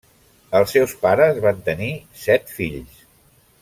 [0.59, 1.93] Els seus pares van tenir
[2.25, 3.09] set fills.